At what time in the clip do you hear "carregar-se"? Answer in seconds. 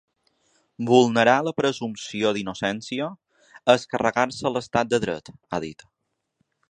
3.93-4.53